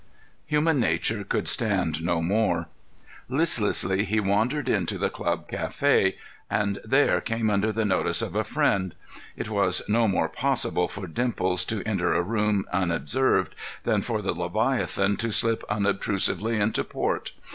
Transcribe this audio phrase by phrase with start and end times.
[0.47, 2.67] ]Human nature could stand no more.
[3.29, 6.15] Listlessly he wandered into the club café
[6.49, 8.95] and there came under the notice of a friend.
[9.37, 13.53] It was no more possible for Dimples to enter a room unobserved
[13.83, 17.33] than for the Leviathan to slip unobtrusively into port.